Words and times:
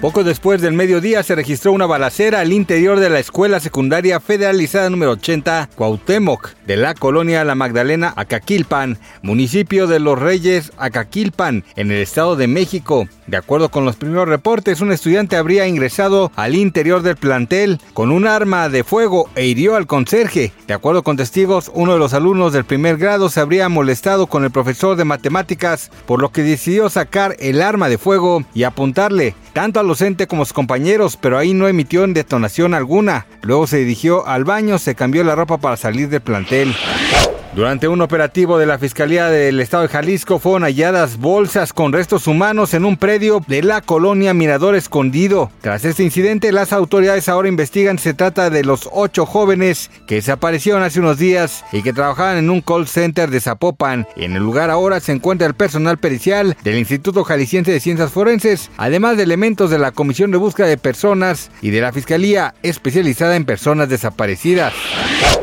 Poco 0.00 0.24
después 0.24 0.62
del 0.62 0.72
mediodía 0.72 1.22
se 1.22 1.34
registró 1.34 1.72
una 1.72 1.84
balacera 1.84 2.40
al 2.40 2.54
interior 2.54 2.98
de 3.00 3.10
la 3.10 3.18
Escuela 3.18 3.60
Secundaria 3.60 4.18
Federalizada 4.18 4.88
número 4.88 5.12
80 5.12 5.68
Cuauhtémoc 5.74 6.54
de 6.66 6.78
la 6.78 6.94
colonia 6.94 7.44
La 7.44 7.54
Magdalena 7.54 8.14
Acaquilpan, 8.16 8.96
municipio 9.20 9.86
de 9.86 10.00
Los 10.00 10.18
Reyes 10.18 10.72
Acaquilpan, 10.78 11.64
en 11.76 11.90
el 11.90 11.98
Estado 11.98 12.36
de 12.36 12.46
México. 12.46 13.08
De 13.26 13.36
acuerdo 13.36 13.68
con 13.68 13.84
los 13.84 13.96
primeros 13.96 14.26
reportes, 14.26 14.80
un 14.80 14.90
estudiante 14.90 15.36
habría 15.36 15.66
ingresado 15.66 16.32
al 16.34 16.54
interior 16.54 17.02
del 17.02 17.16
plantel 17.16 17.78
con 17.92 18.10
un 18.10 18.26
arma 18.26 18.70
de 18.70 18.84
fuego 18.84 19.28
e 19.34 19.48
hirió 19.48 19.76
al 19.76 19.86
conserje. 19.86 20.50
De 20.66 20.72
acuerdo 20.72 21.02
con 21.02 21.18
testigos, 21.18 21.70
uno 21.74 21.92
de 21.92 21.98
los 21.98 22.14
alumnos 22.14 22.54
del 22.54 22.64
primer 22.64 22.96
grado 22.96 23.28
se 23.28 23.40
habría 23.40 23.68
molestado 23.68 24.28
con 24.28 24.44
el 24.44 24.50
profesor 24.50 24.96
de 24.96 25.04
matemáticas, 25.04 25.90
por 26.06 26.22
lo 26.22 26.30
que 26.30 26.42
decidió 26.42 26.88
sacar 26.88 27.36
el 27.38 27.60
arma 27.60 27.90
de 27.90 27.98
fuego 27.98 28.44
y 28.54 28.62
apuntarle 28.62 29.34
tanto 29.60 29.78
al 29.78 29.88
docente 29.88 30.26
como 30.26 30.40
a 30.40 30.46
sus 30.46 30.54
compañeros, 30.54 31.18
pero 31.18 31.36
ahí 31.36 31.52
no 31.52 31.68
emitió 31.68 32.06
detonación 32.06 32.72
alguna. 32.72 33.26
Luego 33.42 33.66
se 33.66 33.76
dirigió 33.76 34.26
al 34.26 34.44
baño, 34.44 34.78
se 34.78 34.94
cambió 34.94 35.22
la 35.22 35.34
ropa 35.34 35.58
para 35.58 35.76
salir 35.76 36.08
del 36.08 36.22
plantel. 36.22 36.74
Durante 37.52 37.88
un 37.88 38.00
operativo 38.00 38.58
de 38.58 38.66
la 38.66 38.78
Fiscalía 38.78 39.26
del 39.26 39.58
Estado 39.58 39.82
de 39.82 39.88
Jalisco 39.88 40.38
fueron 40.38 40.62
halladas 40.62 41.16
bolsas 41.16 41.72
con 41.72 41.92
restos 41.92 42.28
humanos 42.28 42.74
en 42.74 42.84
un 42.84 42.96
predio 42.96 43.44
de 43.48 43.64
la 43.64 43.80
colonia 43.80 44.32
Mirador 44.34 44.76
Escondido. 44.76 45.50
Tras 45.60 45.84
este 45.84 46.04
incidente, 46.04 46.52
las 46.52 46.72
autoridades 46.72 47.28
ahora 47.28 47.48
investigan 47.48 47.98
si 47.98 48.04
se 48.04 48.14
trata 48.14 48.50
de 48.50 48.62
los 48.62 48.88
ocho 48.92 49.26
jóvenes 49.26 49.90
que 50.06 50.16
desaparecieron 50.16 50.84
hace 50.84 51.00
unos 51.00 51.18
días 51.18 51.64
y 51.72 51.82
que 51.82 51.92
trabajaban 51.92 52.38
en 52.38 52.50
un 52.50 52.60
call 52.60 52.86
center 52.86 53.30
de 53.30 53.40
Zapopan. 53.40 54.06
En 54.14 54.36
el 54.36 54.44
lugar 54.44 54.70
ahora 54.70 55.00
se 55.00 55.10
encuentra 55.10 55.48
el 55.48 55.54
personal 55.54 55.98
pericial 55.98 56.56
del 56.62 56.78
Instituto 56.78 57.24
Jalisciense 57.24 57.72
de 57.72 57.80
Ciencias 57.80 58.12
Forenses, 58.12 58.70
además 58.76 59.16
de 59.16 59.24
elementos 59.24 59.70
de 59.70 59.80
la 59.80 59.90
Comisión 59.90 60.30
de 60.30 60.38
Búsqueda 60.38 60.68
de 60.68 60.78
Personas 60.78 61.50
y 61.62 61.70
de 61.70 61.80
la 61.80 61.92
Fiscalía 61.92 62.54
especializada 62.62 63.34
en 63.34 63.44
personas 63.44 63.88
desaparecidas. 63.88 64.72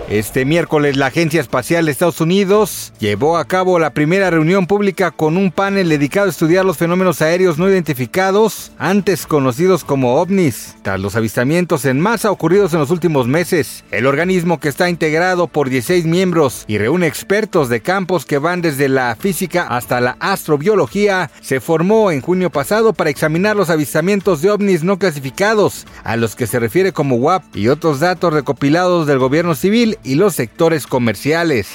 Este 0.09 0.45
miércoles 0.45 0.95
la 0.95 1.07
Agencia 1.07 1.41
Espacial 1.41 1.85
de 1.85 1.91
Estados 1.91 2.21
Unidos 2.21 2.93
llevó 2.97 3.37
a 3.37 3.43
cabo 3.43 3.77
la 3.77 3.89
primera 3.89 4.29
reunión 4.29 4.65
pública 4.65 5.11
con 5.11 5.35
un 5.35 5.51
panel 5.51 5.89
dedicado 5.89 6.27
a 6.27 6.29
estudiar 6.29 6.63
los 6.63 6.77
fenómenos 6.77 7.21
aéreos 7.21 7.57
no 7.57 7.69
identificados, 7.69 8.71
antes 8.77 9.27
conocidos 9.27 9.83
como 9.83 10.15
ovnis, 10.15 10.77
tras 10.81 11.01
los 11.01 11.17
avistamientos 11.17 11.83
en 11.83 11.99
masa 11.99 12.31
ocurridos 12.31 12.71
en 12.71 12.79
los 12.79 12.89
últimos 12.89 13.27
meses. 13.27 13.83
El 13.91 14.05
organismo 14.05 14.61
que 14.61 14.69
está 14.69 14.89
integrado 14.89 15.47
por 15.47 15.69
16 15.69 16.05
miembros 16.05 16.63
y 16.67 16.77
reúne 16.77 17.07
expertos 17.07 17.67
de 17.67 17.81
campos 17.81 18.25
que 18.25 18.37
van 18.37 18.61
desde 18.61 18.87
la 18.87 19.13
física 19.19 19.67
hasta 19.67 19.99
la 19.99 20.15
astrobiología, 20.21 21.31
se 21.41 21.59
formó 21.59 22.11
en 22.11 22.21
junio 22.21 22.49
pasado 22.49 22.93
para 22.93 23.09
examinar 23.09 23.57
los 23.57 23.69
avistamientos 23.69 24.41
de 24.41 24.51
ovnis 24.51 24.85
no 24.85 24.99
clasificados, 24.99 25.85
a 26.05 26.15
los 26.15 26.37
que 26.37 26.47
se 26.47 26.59
refiere 26.59 26.93
como 26.93 27.17
WAP 27.17 27.43
y 27.53 27.67
otros 27.67 27.99
datos 27.99 28.31
recopilados 28.31 29.05
del 29.05 29.19
gobierno 29.19 29.53
civil 29.53 29.96
y 30.03 30.15
los 30.15 30.35
sectores 30.35 30.87
comerciales. 30.87 31.67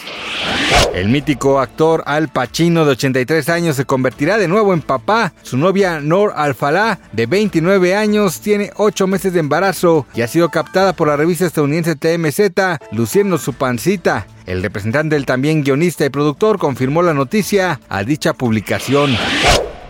El 0.94 1.08
mítico 1.08 1.60
actor 1.60 2.02
Al 2.06 2.28
Pacino 2.28 2.84
de 2.84 2.92
83 2.92 3.48
años 3.48 3.76
se 3.76 3.86
convertirá 3.86 4.36
de 4.36 4.48
nuevo 4.48 4.74
en 4.74 4.82
papá. 4.82 5.32
Su 5.42 5.56
novia 5.56 6.00
Nor 6.00 6.32
Al-Falá, 6.36 6.98
de 7.12 7.26
29 7.26 7.94
años, 7.94 8.40
tiene 8.40 8.70
8 8.76 9.06
meses 9.06 9.32
de 9.32 9.40
embarazo 9.40 10.06
y 10.14 10.20
ha 10.20 10.28
sido 10.28 10.50
captada 10.50 10.92
por 10.92 11.08
la 11.08 11.16
revista 11.16 11.46
estadounidense 11.46 11.96
TMZ, 11.96 12.52
luciendo 12.92 13.38
su 13.38 13.54
pancita. 13.54 14.26
El 14.44 14.62
representante 14.62 15.14
del 15.14 15.24
también 15.24 15.62
guionista 15.62 16.04
y 16.04 16.10
productor 16.10 16.58
confirmó 16.58 17.02
la 17.02 17.14
noticia 17.14 17.80
a 17.88 18.04
dicha 18.04 18.34
publicación. 18.34 19.16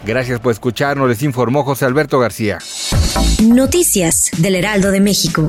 Gracias 0.05 0.41
por 0.41 0.53
escucharnos, 0.53 1.09
les 1.09 1.23
informó 1.23 1.65
José 1.65 1.85
Alberto 1.85 2.19
García. 2.19 2.59
Noticias 3.43 4.31
del 4.39 4.57
Heraldo 4.57 4.91
de 4.91 5.01
México. 5.01 5.49